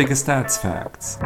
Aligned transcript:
Nerdige 0.00 0.16
Stats 0.16 0.56
Facts. 0.56 1.18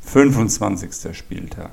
Fünfundzwanzigster 0.00 1.12
Spieltag. 1.12 1.70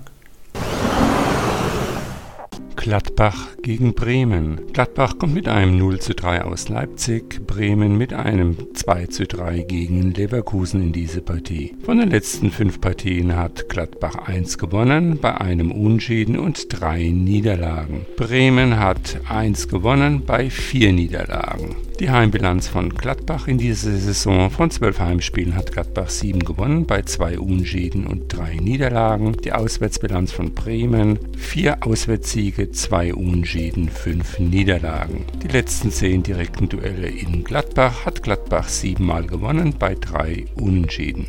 Gladbach 2.88 3.58
gegen 3.62 3.94
Bremen. 3.96 4.62
Gladbach 4.72 5.18
kommt 5.20 5.34
mit 5.34 5.50
einem 5.50 5.78
0 5.78 6.00
zu 6.00 6.16
3 6.16 6.46
aus 6.46 6.70
Leipzig, 6.70 7.46
Bremen 7.46 7.98
mit 7.98 8.14
einem 8.14 8.56
2 8.76 9.08
zu 9.08 9.28
3 9.28 9.64
gegen 9.64 10.14
Leverkusen 10.14 10.82
in 10.82 10.94
diese 10.94 11.22
Partie. 11.22 11.76
Von 11.84 11.98
den 11.98 12.12
letzten 12.12 12.50
fünf 12.50 12.80
Partien 12.80 13.36
hat 13.36 13.68
Gladbach 13.68 14.16
1 14.16 14.58
gewonnen, 14.58 15.20
bei 15.20 15.36
einem 15.36 15.74
Unschieden 15.74 16.40
und 16.40 16.68
drei 16.70 17.10
Niederlagen. 17.10 18.06
Bremen 18.16 18.80
hat 18.80 19.20
1 19.28 19.68
gewonnen 19.68 20.24
bei 20.26 20.50
vier 20.50 20.94
Niederlagen. 20.94 21.76
Die 22.00 22.12
Heimbilanz 22.12 22.68
von 22.68 22.94
Gladbach 22.94 23.48
in 23.48 23.58
dieser 23.58 23.98
Saison 23.98 24.52
von 24.52 24.70
12 24.70 25.00
Heimspielen 25.00 25.56
hat 25.56 25.72
Gladbach 25.72 26.12
7 26.12 26.42
gewonnen 26.42 26.86
bei 26.86 27.02
zwei 27.02 27.40
Unschieden 27.40 28.06
und 28.06 28.28
drei 28.32 28.58
Niederlagen. 28.58 29.36
Die 29.44 29.52
Auswärtsbilanz 29.52 30.32
von 30.32 30.54
Bremen 30.54 31.18
4 31.36 31.78
Auswärtssiege, 31.82 32.72
2 32.72 33.16
Unschieden, 33.16 33.90
5 33.90 34.38
Niederlagen. 34.38 35.26
Die 35.42 35.48
letzten 35.48 35.90
10 35.90 36.22
direkten 36.22 36.70
Duelle 36.70 37.08
in 37.08 37.44
Gladbach 37.44 38.06
hat 38.06 38.22
Gladbach 38.22 38.70
7 38.70 39.04
Mal 39.04 39.26
gewonnen 39.26 39.74
bei 39.80 39.96
3 39.96 40.46
Unentschieden. 40.54 41.26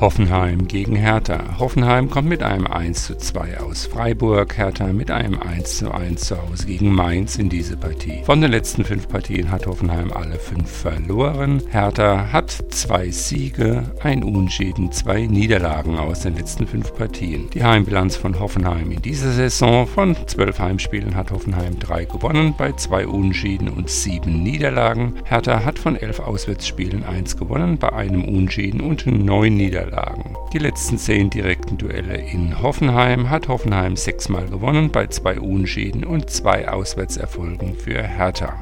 Hoffenheim 0.00 0.68
gegen 0.68 0.94
Hertha. 0.94 1.58
Hoffenheim 1.58 2.08
kommt 2.08 2.28
mit 2.28 2.40
einem 2.40 2.68
1:2 2.68 3.56
aus 3.56 3.86
Freiburg, 3.86 4.56
Hertha 4.56 4.92
mit 4.92 5.10
einem 5.10 5.34
1:1 5.40 6.28
zu 6.28 6.40
Hause 6.40 6.66
gegen 6.66 6.92
Mainz 6.92 7.36
in 7.36 7.48
diese 7.48 7.76
Partie. 7.76 8.22
Von 8.22 8.40
den 8.40 8.52
letzten 8.52 8.84
fünf 8.84 9.08
Partien 9.08 9.50
hat 9.50 9.66
Hoffenheim 9.66 10.12
alle 10.12 10.38
fünf 10.38 10.70
verloren. 10.70 11.62
Hertha 11.70 12.32
hat 12.32 12.56
zwei 12.70 13.10
Siege, 13.10 13.90
ein 14.00 14.22
Unentschieden, 14.22 14.92
zwei 14.92 15.26
Niederlagen 15.26 15.98
aus 15.98 16.20
den 16.20 16.36
letzten 16.36 16.68
fünf 16.68 16.94
Partien. 16.94 17.50
Die 17.50 17.64
Heimbilanz 17.64 18.14
von 18.14 18.38
Hoffenheim 18.38 18.92
in 18.92 19.02
dieser 19.02 19.32
Saison 19.32 19.88
von 19.88 20.16
zwölf 20.28 20.60
Heimspielen 20.60 21.16
hat 21.16 21.32
Hoffenheim 21.32 21.76
drei 21.80 22.04
gewonnen, 22.04 22.54
bei 22.56 22.70
zwei 22.72 23.04
Unentschieden 23.04 23.68
und 23.68 23.90
sieben 23.90 24.44
Niederlagen. 24.44 25.14
Hertha 25.24 25.64
hat 25.64 25.80
von 25.80 25.96
elf 25.96 26.20
Auswärtsspielen 26.20 27.02
eins 27.02 27.36
gewonnen, 27.36 27.78
bei 27.78 27.92
einem 27.92 28.22
Unentschieden 28.22 28.80
und 28.80 29.04
neun 29.08 29.56
Niederlagen. 29.56 29.87
Niederlagen. 29.88 30.36
Die 30.52 30.58
letzten 30.58 30.98
zehn 30.98 31.30
direkten 31.30 31.78
Duelle 31.78 32.16
in 32.16 32.62
Hoffenheim 32.62 33.30
hat 33.30 33.48
Hoffenheim 33.48 33.96
sechsmal 33.96 34.46
gewonnen 34.46 34.90
bei 34.90 35.06
zwei 35.06 35.40
Unschäden 35.40 36.04
und 36.04 36.30
zwei 36.30 36.68
Auswärtserfolgen 36.68 37.74
für 37.74 38.02
Hertha. 38.02 38.54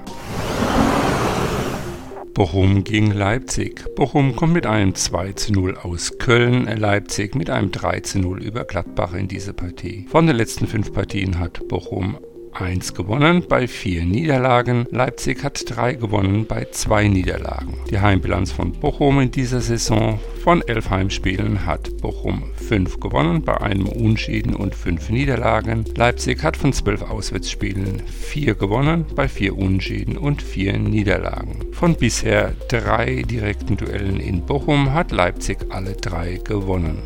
Bochum 2.35 2.85
gegen 2.85 3.13
Leipzig. 3.13 3.83
Bochum 3.95 4.37
kommt 4.37 4.53
mit 4.53 4.67
einem 4.67 4.95
2 4.95 5.33
zu 5.33 5.55
0 5.55 5.79
aus 5.79 6.19
Köln, 6.19 6.67
Leipzig 6.67 7.35
mit 7.35 7.49
einem 7.49 7.71
3 7.71 8.01
zu 8.01 8.19
0 8.19 8.43
über 8.43 8.65
Gladbach 8.65 9.15
in 9.15 9.27
diese 9.27 9.55
Partie. 9.55 10.07
Von 10.11 10.27
den 10.27 10.37
letzten 10.37 10.67
fünf 10.67 10.93
Partien 10.93 11.39
hat 11.39 11.67
Bochum 11.67 12.19
1 12.61 12.95
gewonnen 12.95 13.45
bei 13.49 13.69
4 13.69 14.05
Niederlagen. 14.05 14.87
Leipzig 14.91 15.45
hat 15.45 15.63
3 15.67 15.95
gewonnen 15.95 16.47
bei 16.47 16.67
2 16.71 17.09
Niederlagen. 17.09 17.75
Die 17.91 18.01
Heimbilanz 18.01 18.53
von 18.53 18.73
Bochum 18.73 19.21
in 19.21 19.31
dieser 19.31 19.61
Saison 19.61 20.19
von 20.43 20.63
11 20.63 20.91
Heimspielen 20.91 21.67
hat 21.67 21.97
Bochum 22.01 22.45
5 22.69 23.01
gewonnen 23.01 23.43
bei 23.43 23.61
einem 23.61 23.89
Unschieden 23.89 24.55
und 24.55 24.75
5 24.75 25.11
Niederlagen. 25.11 25.85
Leipzig 25.97 26.43
hat 26.43 26.57
von 26.57 26.73
12 26.73 27.03
Auswärtsspielen 27.03 28.03
4 28.07 28.55
gewonnen 28.55 29.05
bei 29.15 29.29
4 29.29 29.57
Unschieden 29.57 30.17
und 30.17 30.43
4 30.43 30.79
Niederlagen. 30.79 31.67
Von 31.73 31.95
bisher 31.95 32.53
3 32.69 33.23
direkten 33.23 33.77
Duellen 33.77 34.21
in 34.21 34.43
Bochum 34.47 34.93
hat 34.93 35.13
Leipzig 35.13 35.59
alle 35.71 35.93
3 35.93 36.41
gewonnen. 36.45 36.99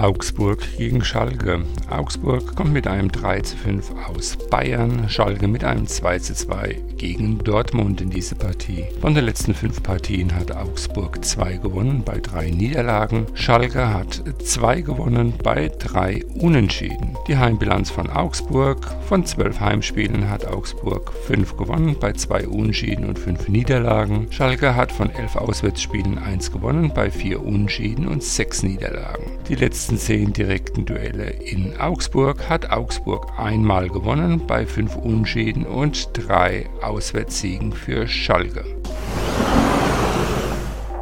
Augsburg 0.00 0.60
gegen 0.78 1.04
Schalke. 1.04 1.62
Augsburg 1.90 2.56
kommt 2.56 2.72
mit 2.72 2.86
einem 2.86 3.12
3 3.12 3.42
zu 3.42 3.54
5 3.58 3.92
aus 4.08 4.38
Bayern, 4.48 5.10
Schalke 5.10 5.46
mit 5.46 5.62
einem 5.62 5.86
2 5.86 6.18
zu 6.20 6.34
2 6.34 6.80
gegen 7.00 7.38
Dortmund 7.38 8.02
in 8.02 8.10
diese 8.10 8.34
Partie. 8.34 8.84
Von 9.00 9.14
den 9.14 9.24
letzten 9.24 9.54
fünf 9.54 9.82
Partien 9.82 10.34
hat 10.34 10.54
Augsburg 10.54 11.24
2 11.24 11.56
gewonnen 11.56 12.02
bei 12.04 12.20
3 12.20 12.50
Niederlagen, 12.50 13.26
Schalke 13.32 13.88
hat 13.88 14.22
2 14.44 14.82
gewonnen 14.82 15.32
bei 15.42 15.70
3 15.78 16.22
Unentschieden. 16.34 17.16
Die 17.26 17.38
Heimbilanz 17.38 17.88
von 17.88 18.10
Augsburg 18.10 18.86
von 19.08 19.24
12 19.24 19.60
Heimspielen 19.60 20.28
hat 20.28 20.46
Augsburg 20.46 21.10
5 21.26 21.56
gewonnen 21.56 21.96
bei 21.98 22.12
2 22.12 22.46
Unentschieden 22.48 23.06
und 23.06 23.18
5 23.18 23.48
Niederlagen. 23.48 24.26
Schalke 24.30 24.76
hat 24.76 24.92
von 24.92 25.08
11 25.08 25.36
Auswärtsspielen 25.36 26.18
1 26.18 26.52
gewonnen 26.52 26.92
bei 26.94 27.10
4 27.10 27.42
Unentschieden 27.42 28.08
und 28.08 28.22
6 28.22 28.62
Niederlagen. 28.64 29.24
Die 29.48 29.56
letzten 29.56 29.96
zehn 29.98 30.32
direkten 30.32 30.84
Duelle 30.84 31.30
in 31.30 31.76
Augsburg 31.80 32.48
hat 32.48 32.70
Augsburg 32.70 33.32
einmal 33.36 33.88
gewonnen 33.88 34.46
bei 34.46 34.64
fünf 34.64 34.94
Unschäden 34.94 35.66
und 35.66 36.10
drei 36.12 36.66
Auswärtssiegen 36.90 37.72
für 37.72 38.08
Schalke. 38.08 38.79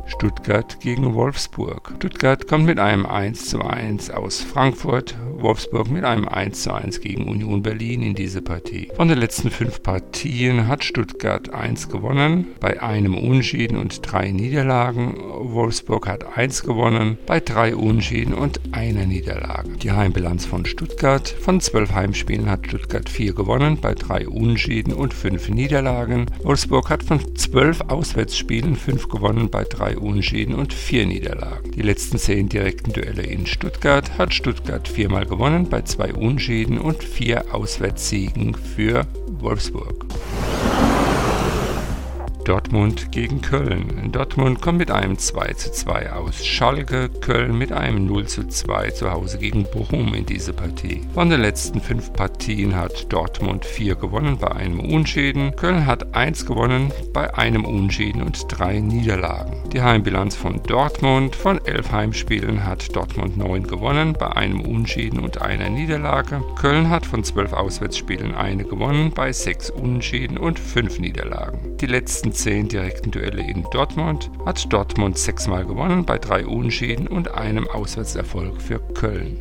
Stuttgart 0.08 0.80
gegen 0.80 1.14
Wolfsburg. 1.14 1.92
Stuttgart 1.96 2.48
kommt 2.48 2.64
mit 2.64 2.78
einem 2.78 3.04
1:1 3.06 4.10
aus 4.10 4.40
Frankfurt, 4.40 5.16
Wolfsburg 5.36 5.90
mit 5.90 6.04
einem 6.04 6.26
1:1 6.26 7.00
gegen 7.00 7.28
Union 7.28 7.62
Berlin 7.62 8.02
in 8.02 8.14
diese 8.14 8.40
Partie. 8.42 8.88
Von 8.96 9.08
den 9.08 9.18
letzten 9.18 9.50
fünf 9.50 9.82
Partien 9.82 10.66
hat 10.66 10.82
Stuttgart 10.82 11.52
1 11.52 11.88
gewonnen, 11.88 12.46
bei 12.58 12.82
einem 12.82 13.16
Unschieden 13.16 13.76
und 13.76 14.00
drei 14.02 14.30
Niederlagen. 14.30 15.14
Wolfsburg 15.18 16.08
hat 16.08 16.36
1 16.36 16.62
gewonnen, 16.62 17.18
bei 17.26 17.40
drei 17.40 17.76
Unschieden 17.76 18.34
und 18.34 18.60
einer 18.72 19.06
Niederlage. 19.06 19.76
Die 19.76 19.92
Heimbilanz 19.92 20.46
von 20.46 20.64
Stuttgart. 20.64 21.28
Von 21.28 21.60
zwölf 21.60 21.92
Heimspielen 21.92 22.50
hat 22.50 22.66
Stuttgart 22.66 23.08
4 23.08 23.34
gewonnen, 23.34 23.78
bei 23.80 23.94
drei 23.94 24.26
Unschieden 24.26 24.94
und 24.94 25.12
fünf 25.12 25.48
Niederlagen. 25.50 26.26
Wolfsburg 26.42 26.88
hat 26.88 27.02
von 27.02 27.20
zwölf 27.36 27.82
Auswärtsspielen 27.88 28.74
5 28.74 29.08
gewonnen, 29.08 29.50
bei 29.50 29.64
drei 29.64 29.97
Unentschieden 30.00 30.54
und 30.54 30.72
vier 30.72 31.06
Niederlagen. 31.06 31.70
Die 31.72 31.82
letzten 31.82 32.18
zehn 32.18 32.48
direkten 32.48 32.92
Duelle 32.92 33.22
in 33.22 33.46
Stuttgart 33.46 34.18
hat 34.18 34.34
Stuttgart 34.34 34.88
viermal 34.88 35.26
gewonnen 35.26 35.68
bei 35.68 35.82
zwei 35.82 36.12
Unentschieden 36.14 36.78
und 36.78 37.02
vier 37.04 37.54
Auswärtssiegen 37.54 38.54
für 38.54 39.06
Wolfsburg. 39.28 40.07
Dortmund 42.48 43.12
gegen 43.12 43.42
Köln. 43.42 44.10
Dortmund 44.10 44.62
kommt 44.62 44.78
mit 44.78 44.90
einem 44.90 45.18
2 45.18 45.52
zu 45.52 45.70
2 45.70 46.12
aus 46.14 46.46
Schalke, 46.46 47.10
Köln 47.20 47.58
mit 47.58 47.72
einem 47.72 48.06
0 48.06 48.26
zu 48.26 48.48
2 48.48 48.92
zu 48.92 49.10
Hause 49.10 49.36
gegen 49.36 49.64
Bochum 49.64 50.14
in 50.14 50.24
diese 50.24 50.54
Partie. 50.54 51.02
Von 51.12 51.28
den 51.28 51.42
letzten 51.42 51.78
fünf 51.78 52.10
Partien 52.14 52.74
hat 52.74 53.12
Dortmund 53.12 53.66
4 53.66 53.96
gewonnen 53.96 54.38
bei 54.38 54.50
einem 54.50 54.80
Unschäden, 54.80 55.54
Köln 55.56 55.84
hat 55.84 56.14
1 56.14 56.46
gewonnen 56.46 56.90
bei 57.12 57.36
einem 57.36 57.66
Unschäden 57.66 58.22
und 58.22 58.46
3 58.48 58.80
Niederlagen. 58.80 59.54
Die 59.74 59.82
Heimbilanz 59.82 60.34
von 60.34 60.62
Dortmund 60.62 61.36
von 61.36 61.62
11 61.62 61.92
Heimspielen 61.92 62.64
hat 62.64 62.96
Dortmund 62.96 63.36
9 63.36 63.66
gewonnen 63.66 64.14
bei 64.18 64.34
einem 64.34 64.62
Unschäden 64.62 65.20
und 65.20 65.42
einer 65.42 65.68
Niederlage. 65.68 66.42
Köln 66.58 66.88
hat 66.88 67.04
von 67.04 67.22
12 67.22 67.52
Auswärtsspielen 67.52 68.34
eine 68.34 68.64
gewonnen 68.64 69.12
bei 69.14 69.32
6 69.32 69.68
Unschäden 69.68 70.38
und 70.38 70.58
5 70.58 70.98
Niederlagen. 70.98 71.76
Die 71.76 71.86
letzten 71.86 72.32
zehn 72.38 72.68
direkten 72.68 73.10
Duelle 73.10 73.42
in 73.42 73.64
Dortmund 73.72 74.30
hat 74.46 74.72
Dortmund 74.72 75.18
sechsmal 75.18 75.66
gewonnen 75.66 76.04
bei 76.04 76.18
drei 76.18 76.46
Unschäden 76.46 77.08
und 77.08 77.34
einem 77.34 77.66
Auswärtserfolg 77.66 78.62
für 78.62 78.78
Köln. 78.94 79.40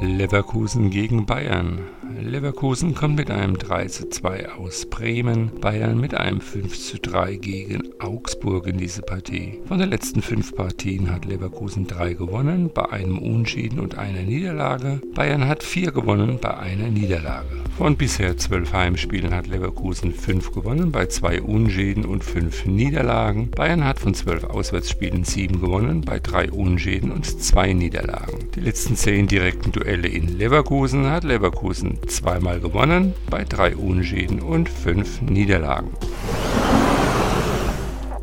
Leverkusen 0.00 0.88
gegen 0.88 1.26
Bayern. 1.26 1.80
Leverkusen 2.18 2.94
kommt 2.94 3.16
mit 3.16 3.30
einem 3.30 3.58
3 3.58 3.88
zu 3.88 4.08
2 4.08 4.52
aus 4.52 4.86
Bremen, 4.86 5.50
Bayern 5.60 6.00
mit 6.00 6.14
einem 6.14 6.40
5 6.40 6.78
zu 6.78 6.98
3 6.98 7.36
gegen 7.36 7.82
Augsburg 8.00 8.66
in 8.66 8.78
diese 8.78 9.02
Partie. 9.02 9.60
Von 9.66 9.78
den 9.78 9.90
letzten 9.90 10.22
fünf 10.22 10.54
Partien 10.54 11.10
hat 11.10 11.26
Leverkusen 11.26 11.86
drei 11.86 12.14
gewonnen, 12.14 12.70
bei 12.72 12.88
einem 12.90 13.18
Unschieden 13.18 13.80
und 13.80 13.98
einer 13.98 14.22
Niederlage. 14.22 15.00
Bayern 15.14 15.46
hat 15.46 15.62
vier 15.62 15.92
gewonnen, 15.92 16.38
bei 16.40 16.56
einer 16.56 16.88
Niederlage. 16.88 17.63
Von 17.76 17.96
bisher 17.96 18.36
zwölf 18.36 18.72
Heimspielen 18.72 19.34
hat 19.34 19.48
Leverkusen 19.48 20.14
fünf 20.14 20.52
gewonnen, 20.52 20.92
bei 20.92 21.06
zwei 21.06 21.42
Unschäden 21.42 22.04
und 22.04 22.22
fünf 22.22 22.66
Niederlagen. 22.66 23.50
Bayern 23.50 23.84
hat 23.84 23.98
von 23.98 24.14
zwölf 24.14 24.44
Auswärtsspielen 24.44 25.24
sieben 25.24 25.60
gewonnen, 25.60 26.00
bei 26.00 26.20
drei 26.20 26.52
Unschäden 26.52 27.10
und 27.10 27.26
zwei 27.42 27.72
Niederlagen. 27.72 28.48
Die 28.54 28.60
letzten 28.60 28.94
zehn 28.94 29.26
direkten 29.26 29.72
Duelle 29.72 30.06
in 30.06 30.38
Leverkusen 30.38 31.10
hat 31.10 31.24
Leverkusen 31.24 31.98
zweimal 32.06 32.60
gewonnen, 32.60 33.12
bei 33.28 33.42
drei 33.42 33.74
Unschäden 33.74 34.40
und 34.40 34.68
fünf 34.68 35.20
Niederlagen. 35.20 35.90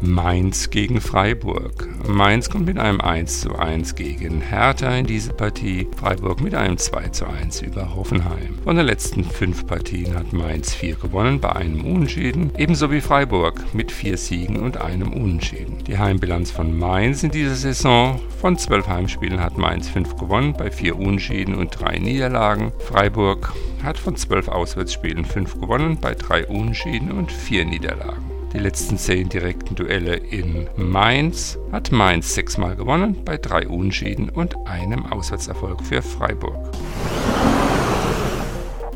Mainz 0.03 0.71
gegen 0.71 0.99
Freiburg. 0.99 1.87
Mainz 2.07 2.49
kommt 2.49 2.65
mit 2.65 2.79
einem 2.79 2.99
1:1 2.99 3.93
gegen 3.93 4.41
Hertha 4.41 4.95
in 4.95 5.05
diese 5.05 5.31
Partie, 5.31 5.87
Freiburg 5.95 6.41
mit 6.41 6.55
einem 6.55 6.77
2:1 6.77 7.61
über 7.61 7.95
Hoffenheim. 7.95 8.57
Von 8.63 8.77
den 8.77 8.87
letzten 8.87 9.23
fünf 9.23 9.67
Partien 9.67 10.15
hat 10.15 10.33
Mainz 10.33 10.73
vier 10.73 10.95
gewonnen 10.95 11.39
bei 11.39 11.55
einem 11.55 11.85
Unentschieden, 11.85 12.51
ebenso 12.57 12.89
wie 12.89 12.99
Freiburg 12.99 13.75
mit 13.75 13.91
vier 13.91 14.17
Siegen 14.17 14.57
und 14.57 14.77
einem 14.77 15.13
Unentschieden. 15.13 15.77
Die 15.85 15.99
Heimbilanz 15.99 16.49
von 16.49 16.75
Mainz 16.77 17.21
in 17.21 17.29
dieser 17.29 17.55
Saison 17.55 18.19
von 18.39 18.57
zwölf 18.57 18.87
Heimspielen 18.87 19.39
hat 19.39 19.59
Mainz 19.59 19.87
fünf 19.87 20.15
gewonnen 20.15 20.55
bei 20.57 20.71
vier 20.71 20.97
Unentschieden 20.97 21.53
und 21.53 21.79
drei 21.79 21.99
Niederlagen. 21.99 22.71
Freiburg 22.79 23.53
hat 23.83 23.99
von 23.99 24.15
zwölf 24.15 24.47
Auswärtsspielen 24.47 25.25
fünf 25.25 25.59
gewonnen 25.59 25.99
bei 26.01 26.15
drei 26.15 26.47
Unentschieden 26.47 27.11
und 27.11 27.31
vier 27.31 27.65
Niederlagen. 27.65 28.30
Die 28.53 28.59
letzten 28.59 28.97
zehn 28.97 29.29
direkten 29.29 29.75
Duelle 29.75 30.15
in 30.15 30.67
Mainz 30.75 31.57
hat 31.71 31.91
Mainz 31.91 32.33
sechsmal 32.33 32.75
gewonnen 32.75 33.23
bei 33.23 33.37
drei 33.37 33.65
Unentschieden 33.67 34.29
und 34.29 34.55
einem 34.67 35.05
Auswärtserfolg 35.05 35.81
für 35.83 36.01
Freiburg. 36.01 36.71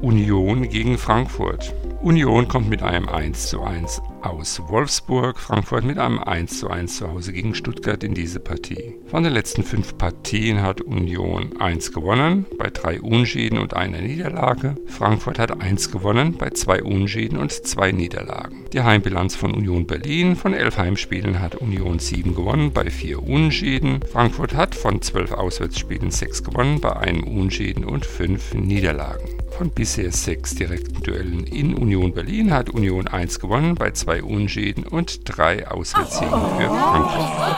Union 0.05 0.69
gegen 0.69 0.99
Frankfurt. 0.99 1.73
Union 2.03 2.47
kommt 2.47 2.69
mit 2.69 2.83
einem 2.83 3.09
1:1 3.09 4.03
aus 4.21 4.61
Wolfsburg, 4.67 5.39
Frankfurt 5.39 5.83
mit 5.83 5.97
einem 5.97 6.19
1:1 6.19 6.97
zu 6.97 7.11
Hause 7.11 7.33
gegen 7.33 7.55
Stuttgart 7.55 8.03
in 8.03 8.13
diese 8.13 8.39
Partie. 8.39 8.93
Von 9.07 9.23
den 9.23 9.33
letzten 9.33 9.63
fünf 9.63 9.97
Partien 9.97 10.61
hat 10.61 10.81
Union 10.81 11.59
1 11.59 11.91
gewonnen, 11.91 12.45
bei 12.59 12.69
drei 12.69 13.01
Unschieden 13.01 13.57
und 13.57 13.73
einer 13.73 13.99
Niederlage. 13.99 14.75
Frankfurt 14.85 15.39
hat 15.39 15.59
1 15.59 15.89
gewonnen, 15.89 16.37
bei 16.37 16.51
zwei 16.51 16.83
Unschieden 16.83 17.39
und 17.39 17.51
zwei 17.51 17.91
Niederlagen. 17.91 18.65
Die 18.73 18.83
Heimbilanz 18.83 19.35
von 19.35 19.55
Union 19.55 19.87
Berlin 19.87 20.35
von 20.35 20.53
elf 20.53 20.77
Heimspielen 20.77 21.39
hat 21.39 21.55
Union 21.55 21.97
7 21.97 22.35
gewonnen, 22.35 22.71
bei 22.71 22.91
vier 22.91 23.23
Unschieden. 23.23 24.01
Frankfurt 24.11 24.53
hat 24.53 24.75
von 24.75 25.01
zwölf 25.01 25.31
Auswärtsspielen 25.31 26.11
6 26.11 26.43
gewonnen, 26.43 26.79
bei 26.79 26.95
einem 26.95 27.23
Unschieden 27.23 27.83
und 27.83 28.05
fünf 28.05 28.53
Niederlagen. 28.53 29.34
Von 29.57 29.69
bisher 29.69 30.11
sechs 30.11 30.53
direkten 30.53 31.01
Duellen 31.01 31.47
in 31.47 31.75
Union 31.75 32.13
Berlin 32.13 32.51
hat 32.53 32.69
Union 32.69 33.07
1 33.07 33.39
gewonnen 33.39 33.75
bei 33.75 33.91
zwei 33.91 34.21
Unschäden 34.21 34.85
und 34.85 35.21
drei 35.23 35.65
Auswärtssiegen 35.65 36.29
für 36.29 36.67
Frankfurt. 36.67 37.55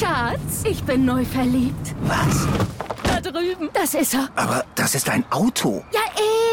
Schatz, 0.00 0.64
ich 0.64 0.82
bin 0.84 1.04
neu 1.04 1.26
verliebt. 1.26 1.94
Was? 2.04 2.48
Da 3.02 3.20
drüben. 3.20 3.68
Das 3.74 3.92
ist 3.92 4.14
er. 4.14 4.30
Aber 4.36 4.64
das 4.74 4.94
ist 4.94 5.10
ein 5.10 5.24
Auto. 5.30 5.84
Ja, 5.92 6.00